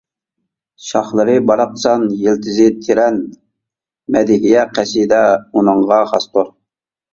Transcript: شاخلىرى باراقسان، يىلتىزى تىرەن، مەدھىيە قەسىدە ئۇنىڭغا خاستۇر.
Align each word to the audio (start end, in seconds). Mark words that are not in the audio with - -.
شاخلىرى 0.85 1.35
باراقسان، 1.49 2.05
يىلتىزى 2.21 2.65
تىرەن، 2.87 3.21
مەدھىيە 4.17 4.67
قەسىدە 4.81 5.23
ئۇنىڭغا 5.53 6.03
خاستۇر. 6.17 6.53